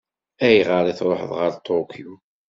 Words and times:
Ayɣer 0.45 0.85
i 0.91 0.93
tṛuḥeḍ 0.99 1.31
ɣer 1.39 1.51
Tokyo? 1.67 2.13